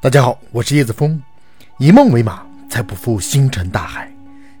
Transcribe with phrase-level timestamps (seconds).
[0.00, 1.20] 大家好，我是叶子峰，
[1.76, 4.08] 以梦为马，才不负星辰大海。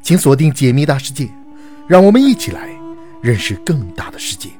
[0.02, 1.30] 请锁定解密大世界，
[1.86, 2.68] 让我们一起来
[3.22, 4.50] 认识更大的世界。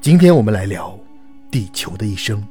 [0.00, 0.98] 今天我们来聊
[1.50, 2.42] 地球的一生。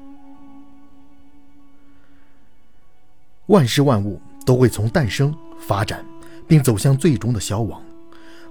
[3.47, 6.05] 万事万物都会从诞生、发展，
[6.47, 7.81] 并走向最终的消亡，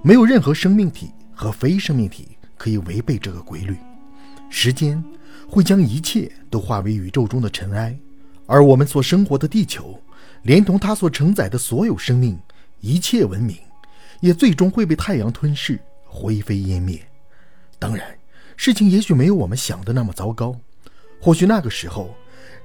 [0.01, 2.27] 没有任何生命体和非生命体
[2.57, 3.77] 可以违背这个规律。
[4.49, 5.01] 时间
[5.47, 7.97] 会将一切都化为宇宙中的尘埃。
[8.45, 9.99] 而我们所生活的地球，
[10.43, 12.37] 连同它所承载的所有生命、
[12.81, 13.57] 一切文明，
[14.19, 16.99] 也最终会被太阳吞噬、灰飞烟灭。
[17.79, 18.05] 当然，
[18.55, 20.55] 事情也许没有我们想的那么糟糕。
[21.21, 22.13] 或许那个时候，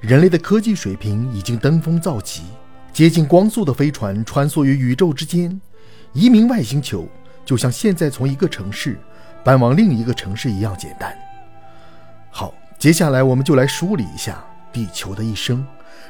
[0.00, 2.42] 人类的科技水平已经登峰造极，
[2.92, 5.60] 接近光速的飞船穿梭于宇宙之间，
[6.12, 7.08] 移民外星球
[7.44, 8.98] 就像现在从一个城市
[9.44, 11.16] 搬往另一个城市一样简单。
[12.30, 14.44] 好，接下来我们就来梳理一下。
[14.72, 15.66] 地球的一生，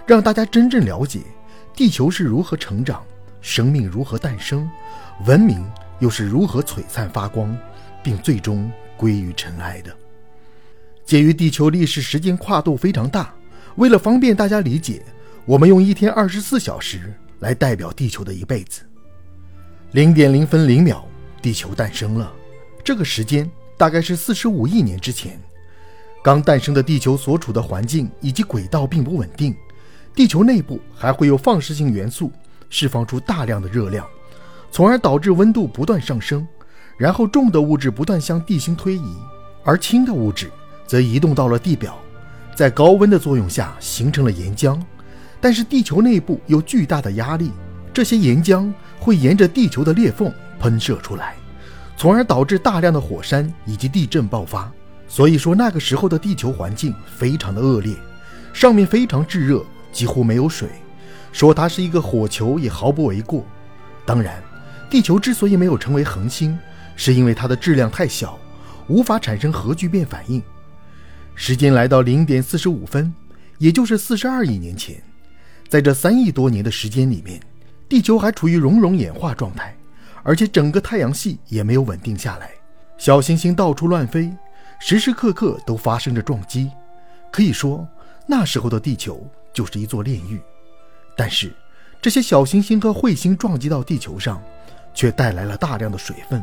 [0.06, 1.20] 让大家真正了解
[1.74, 3.02] 地球是如何成长，
[3.41, 4.69] 生命如何诞生，
[5.27, 5.64] 文明
[6.00, 7.56] 又是如何璀璨发光，
[8.02, 9.94] 并最终归于尘埃的。
[11.05, 13.33] 鉴于地球历史时间跨度非常大，
[13.77, 15.02] 为了方便大家理解，
[15.44, 18.83] 我们用一天二十四小时来代表地球的一辈子。
[19.92, 21.06] 零点零分零秒，
[21.40, 22.33] 地球诞生了。
[22.84, 25.40] 这个时间大概是四十五亿年之前。
[26.22, 29.55] 刚诞生的地球所处的环境以及轨道并不稳定，
[30.14, 32.30] 地球内部还会有放射性元素
[32.69, 34.06] 释放出大量的热量，
[34.70, 36.46] 从而导致温度不断上升。
[36.96, 39.16] 然后重的物质不断向地心推移，
[39.62, 40.50] 而轻的物质
[40.84, 41.96] 则移动到了地表，
[42.56, 44.77] 在高温的作用下形成了岩浆。
[45.41, 47.52] 但是地球内部有巨大的压力，
[47.94, 51.36] 这些岩浆会沿着地球的裂缝喷射出来，
[51.96, 54.69] 从而导致大量的火山以及地震爆发。
[55.09, 57.97] 所以说，那个时候的地球环境非常的恶劣，
[58.53, 60.69] 上面非常炙热，几乎没有水。
[61.33, 63.45] 说它是一个火球也毫不为过。
[64.05, 64.42] 当然，
[64.91, 66.58] 地球之所以没有成为恒星，
[66.95, 68.39] 是因为它的质量太小，
[68.86, 70.42] 无法产生核聚变反应。
[71.35, 73.13] 时间来到零点四十五分，
[73.58, 75.02] 也就是四十二亿年前，
[75.68, 77.41] 在这三亿多年的时间里面，
[77.89, 79.74] 地球还处于熔融演化状态，
[80.23, 82.51] 而且整个太阳系也没有稳定下来，
[82.98, 84.30] 小行星到处乱飞。
[84.78, 86.70] 时时刻刻都发生着撞击，
[87.30, 87.86] 可以说
[88.27, 90.40] 那时候的地球就是一座炼狱。
[91.16, 91.52] 但是
[92.00, 94.40] 这些小行星和彗星撞击到地球上，
[94.94, 96.42] 却带来了大量的水分。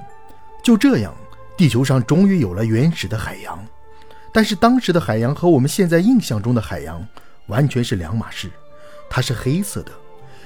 [0.62, 1.16] 就这样，
[1.56, 3.58] 地球上终于有了原始的海洋。
[4.34, 7.08] 但是当时的海洋和我们现在印象中的海洋
[7.48, 8.52] 完全是两码事，
[9.10, 9.92] 它是黑色的，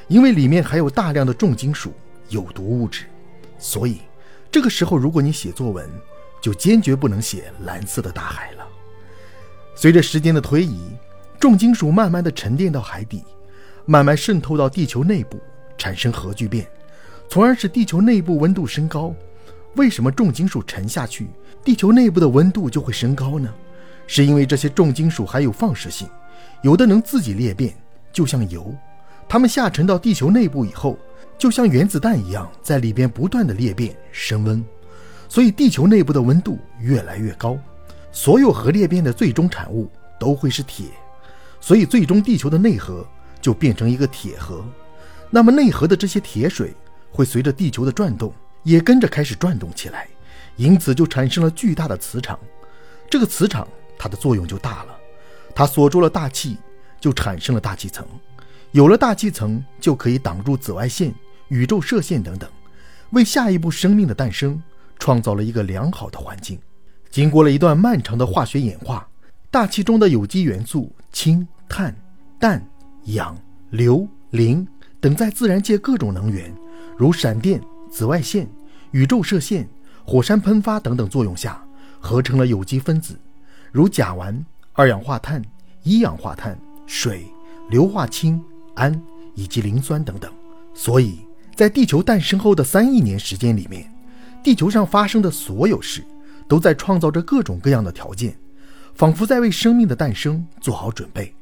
[0.07, 1.91] 因为里面含有大量的重金属、
[2.29, 3.05] 有毒物质。
[3.57, 4.01] 所以
[4.51, 5.89] 这个时候，如果你写作文，
[6.41, 8.67] 就坚决不能写蓝色的大海了。
[9.75, 10.81] 随着时间的推移，
[11.39, 13.23] 重金属慢慢的沉淀到海底，
[13.85, 15.39] 慢慢渗透到地球内部，
[15.77, 16.67] 产生核聚变，
[17.29, 19.13] 从而使地球内部温度升高。
[19.75, 21.29] 为什么重金属沉下去，
[21.63, 23.53] 地球内部的温度就会升高呢？
[24.07, 26.09] 是因为这些重金属含有放射性，
[26.63, 27.73] 有的能自己裂变，
[28.11, 28.75] 就像油。
[29.27, 30.97] 它们下沉到地球内部以后，
[31.37, 34.65] 就像原子弹一样，在里边不断的裂变升温。
[35.29, 37.57] 所以地球内部的温度越来越高，
[38.11, 40.87] 所有核裂变的最终产物都会是铁，
[41.61, 43.07] 所以最终地球的内核
[43.39, 44.65] 就变成一个铁核。
[45.29, 46.73] 那么内核的这些铁水
[47.11, 50.07] 会随着地球的转动，也跟着开始转动起来，
[50.55, 52.37] 因此就产生了巨大的磁场。
[53.07, 53.67] 这个磁场
[53.97, 54.97] 它的作用就大了，
[55.53, 56.57] 它锁住了大气，
[56.99, 58.03] 就产生了大气层。
[58.71, 61.13] 有了大气层，就可以挡住紫外线、
[61.49, 62.49] 宇宙射线等等，
[63.11, 64.61] 为下一步生命的诞生。
[64.99, 66.59] 创造了一个良好的环境。
[67.09, 69.07] 经过了一段漫长的化学演化，
[69.49, 71.95] 大气中的有机元素氢、碳、
[72.39, 72.63] 氮、
[73.05, 73.35] 氧、
[73.71, 74.67] 硫、磷
[74.99, 76.53] 等，在自然界各种能源，
[76.95, 78.47] 如闪电、紫外线、
[78.91, 79.67] 宇宙射线、
[80.05, 81.63] 火山喷发等等作用下，
[81.99, 83.17] 合成了有机分子，
[83.71, 84.39] 如甲烷、
[84.73, 85.41] 二氧化碳、
[85.81, 86.55] 一氧化碳、
[86.85, 87.25] 水、
[87.71, 88.39] 硫化氢、
[88.75, 89.01] 氨
[89.33, 90.31] 以及磷酸等等。
[90.75, 91.19] 所以
[91.55, 93.91] 在地球诞生后的三亿年时间里面。
[94.43, 96.03] 地球上发生的所有事，
[96.47, 98.37] 都在创造着各种各样的条件，
[98.95, 101.33] 仿佛在为生命的诞生做好准备。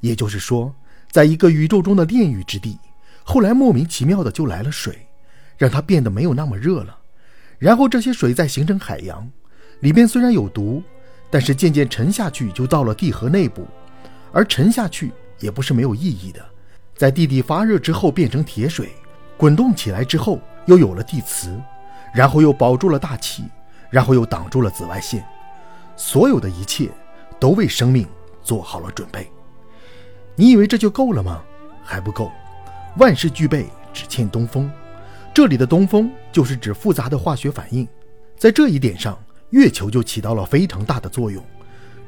[0.00, 0.74] 也就是说，
[1.10, 2.78] 在一个宇宙中的炼狱之地，
[3.22, 5.06] 后来莫名其妙的就来了水，
[5.56, 6.98] 让它变得没有那么热了。
[7.58, 9.26] 然后这些水再形成海洋，
[9.80, 10.82] 里边虽然有毒，
[11.30, 13.66] 但是渐渐沉下去，就到了地核内部。
[14.32, 16.44] 而沉下去也不是没有意义的，
[16.94, 18.90] 在地底发热之后变成铁水，
[19.36, 21.58] 滚动起来之后又有了地磁。
[22.14, 23.44] 然后又保住了大气，
[23.90, 25.26] 然后又挡住了紫外线，
[25.96, 26.88] 所有的一切
[27.40, 28.06] 都为生命
[28.42, 29.28] 做好了准备。
[30.36, 31.42] 你以为这就够了吗？
[31.82, 32.30] 还不够，
[32.96, 34.70] 万事俱备，只欠东风。
[35.34, 37.86] 这里的东风就是指复杂的化学反应，
[38.36, 39.18] 在这一点上，
[39.50, 41.44] 月球就起到了非常大的作用。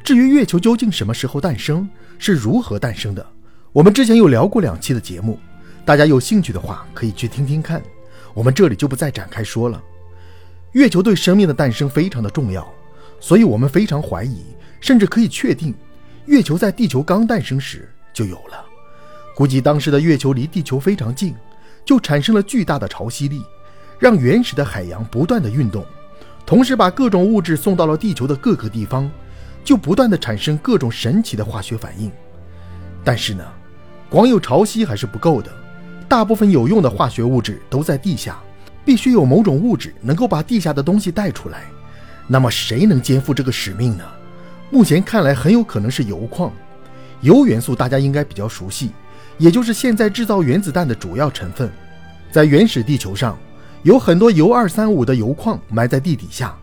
[0.05, 3.27] 至于月球究竟什么时候诞生，是如何诞生的，
[3.73, 5.39] 我们之前有聊过两期的节目，
[5.85, 7.83] 大家有兴趣的话可以去听听看。
[8.33, 9.83] 我们这里就不再展开说了。
[10.77, 12.71] 月球对生命的诞生非常的重要，
[13.19, 14.45] 所以我们非常怀疑，
[14.79, 15.75] 甚至可以确定，
[16.27, 18.63] 月球在地球刚诞生时就有了。
[19.35, 21.35] 估计当时的月球离地球非常近，
[21.83, 23.43] 就产生了巨大的潮汐力，
[23.99, 25.83] 让原始的海洋不断的运动，
[26.45, 29.11] 同时把各种物质送到了地球的各个地方。
[29.65, 32.13] 就不断的产生各种神奇的化学反应，
[33.03, 33.43] 但是呢，
[34.11, 35.51] 光有潮汐还是不够的，
[36.07, 38.39] 大部分有用的化学物质都在地下，
[38.87, 41.65] 必须有某种物质能够把地下的东西带出来。
[42.27, 44.05] 那么谁能肩负这个使命呢？
[44.71, 46.53] 目前看来很有可能是铀矿。
[47.23, 48.93] 铀元素大家应该比较熟悉，
[49.37, 51.71] 也就是现在制造原子弹的主要成分。
[52.31, 53.37] 在原始地球上，
[53.83, 56.57] 有很多铀二三五的铀矿埋在地底下，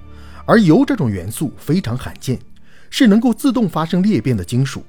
[0.46, 2.40] 而铀这种元素非常罕见。
[2.90, 4.84] 是能够自动发生裂变的金属，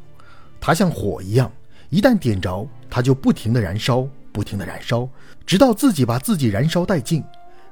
[0.60, 1.50] 它像火一样，
[1.88, 5.08] 一旦点着，它就不停地燃烧，不停的燃烧，
[5.46, 7.22] 直到自己把自己燃烧殆尽，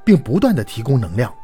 [0.04, 1.34] 并不断的提供能量。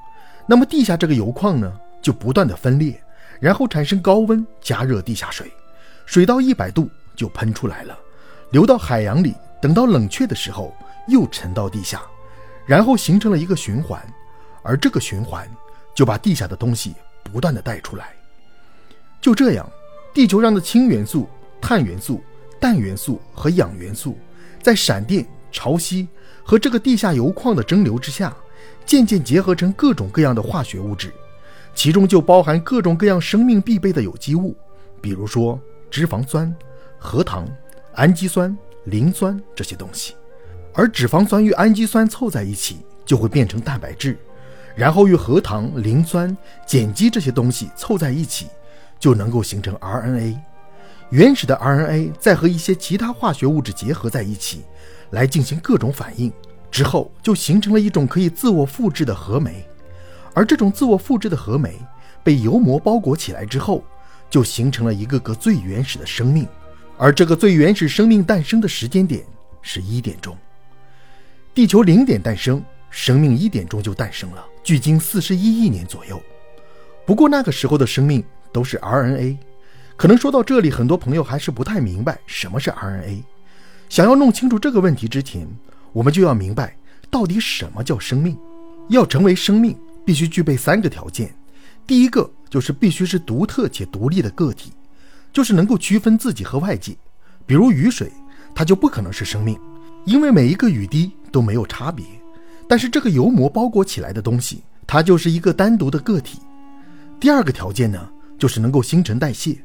[0.46, 2.98] 那么地下这个油矿呢，就不断的分裂，
[3.40, 5.52] 然后产生高温加热地下水，
[6.06, 7.98] 水到一百度就喷出来了，
[8.52, 10.72] 流到海洋里，等到冷却的时候
[11.08, 12.00] 又沉到地下，
[12.64, 14.00] 然后形成了一个循环，
[14.62, 15.50] 而这个循环
[15.96, 16.94] 就把地下的东西
[17.24, 18.10] 不断的带出来。
[19.20, 19.68] 就这样，
[20.14, 21.28] 地球上的氢元素、
[21.60, 22.22] 碳元素、
[22.60, 24.16] 氮元素和氧元素，
[24.62, 26.06] 在闪电、潮汐
[26.42, 28.36] 和这个地下油矿的蒸馏之下，
[28.84, 31.12] 渐渐结合成各种各样的化学物质，
[31.74, 34.56] 其中就包含各种各样生命必备的有机物，
[35.00, 35.60] 比如说
[35.90, 36.54] 脂肪酸、
[36.98, 37.48] 核糖、
[37.94, 40.14] 氨基酸、磷酸这些东西。
[40.74, 44.16] 而脂肪酸与氨基酸凑在一起，就会变成蛋白质，
[44.76, 48.46] 然后与核糖、磷酸、碱基这些东西凑在一起。
[49.00, 50.36] 就能够形成 RNA，
[51.10, 54.62] 原始的 RNA 再和一些其他化学物质结合在一起，
[55.10, 56.30] 来进行各种反应，
[56.70, 59.64] 之后就形成了一种可以自我复制的核酶。
[60.34, 61.74] 而这种自我复制的核酶
[62.22, 63.82] 被油膜包裹起来之后，
[64.28, 66.46] 就形成了一个个最原始的生命。
[66.98, 69.24] 而这个最原始生命诞生的时间点
[69.62, 70.36] 是一点钟，
[71.54, 76.20] 地球零点诞生，生命一点钟就诞生了，距今四十一亿年左右。
[77.06, 78.22] 不过那个时候的生命。
[78.50, 79.36] 都是 RNA，
[79.98, 83.20] 可能说到这里，很多朋友还是不太明白什么是 RNA。
[83.88, 85.44] 想要弄清楚这个问题之前，
[85.92, 86.76] 我们就要明白
[87.10, 88.38] 到底什么叫生命。
[88.90, 91.34] 要成为生命，必须具备三个条件。
[91.84, 94.72] 第一个就是必须是独特且独立的个体，
[95.32, 96.96] 就是能够区分自己和外界。
[97.44, 98.12] 比如雨水，
[98.54, 99.58] 它就不可能是生命，
[100.04, 102.06] 因为每一个雨滴都没有差别。
[102.68, 106.38] 但是这个油膜包裹起来的东西，它就是一个单独的个体。
[107.18, 108.08] 第二个条件呢？
[108.38, 109.58] 就是能够新陈代谢，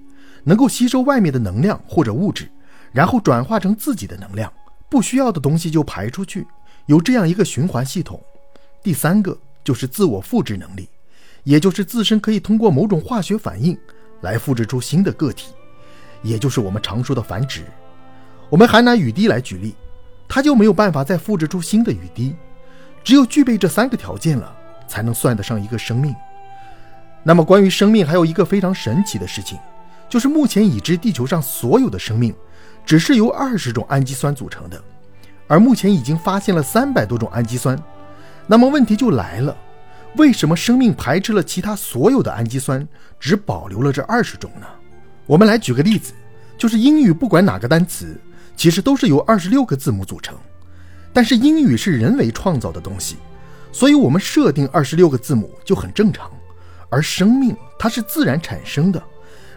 [0.44, 2.50] 能够吸收外面的能量或者物质，
[2.92, 4.51] 然后转化成自己的能量，
[4.90, 6.45] 不需要的东西就排出去，
[6.86, 8.22] 有这样一个循环系统。
[8.84, 10.90] 第三个就是自我复制能力，
[11.44, 13.78] 也就是自身可以通过某种化学反应
[14.22, 15.54] 来复制出新的个体，
[16.22, 17.64] 也就是我们常说的繁殖。
[18.50, 19.73] 我们还拿雨滴来举例，
[20.28, 22.35] 它就没有办法再复制出新的雨滴，
[23.04, 24.56] 只有具备这三个条件了，
[24.88, 26.14] 才能算得上一个生命。
[27.23, 29.57] 那么，关于生命还有一个非常神奇的事情，
[30.14, 32.32] 就是目前已知地球上所有的生命，
[32.86, 34.80] 只是由二十种氨基酸组成的，
[35.48, 37.76] 而目前已经发现了三百多种氨基酸。
[38.46, 39.58] 那么问题就来了，
[40.16, 42.88] 为什么生命排斥了其他所有的氨基酸，
[43.20, 44.68] 只保留了这二十种呢？
[45.26, 46.14] 我们来举个例子，
[46.60, 48.16] 就是英语不管哪个单词，
[48.56, 50.38] 其实都是由二十六个字母组成，
[51.12, 53.16] 但是英语是人为创造的东西，
[53.72, 56.30] 所以我们设定二十六个字母就很正常。
[56.92, 59.04] 而生命它是自然产生的，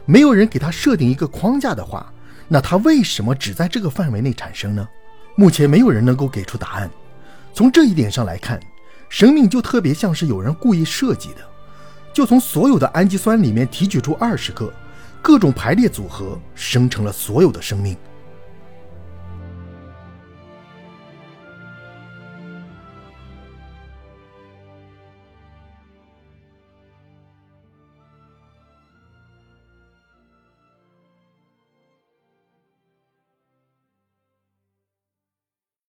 [0.06, 2.12] 没有人给他设定一个框架的话，
[2.48, 4.88] 那它为什么只在这个范围内产生呢？
[5.34, 6.88] 目前没有人能够给出答案。
[7.52, 8.58] 从这一点上来看，
[9.08, 11.40] 生命就特别像是有人故意设计的，
[12.12, 14.72] 就从所有的氨基酸里面提取出二十个，
[15.20, 17.96] 各种排列组合生成了所有的生命。